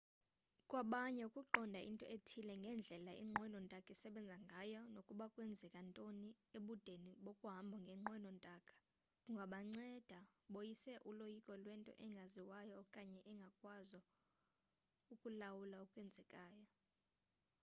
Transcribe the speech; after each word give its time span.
kwabanye 0.69 1.21
ukuqonda 1.29 1.79
into 1.89 2.05
ethile 2.15 2.53
ngendlela 2.61 3.11
inqwelo 3.23 3.57
ntaka 3.63 3.89
esebenza 3.95 4.35
ngayo 4.45 4.81
nokuba 4.93 5.25
kwenzeka 5.33 5.79
ntoni 5.87 6.29
ebudeni 6.57 7.11
bokuhamba 7.25 7.77
ngenqwelo 7.83 8.29
ntaka 8.37 8.73
kungabanceda 9.23 10.19
boyise 10.53 10.93
uloyiko 11.09 11.51
lwento 11.63 11.91
engaziwayo 12.05 12.73
okanye 12.83 13.17
ukungakwazo 13.21 13.99
ukulawula 15.13 15.77
okwenzekayo 15.85 16.65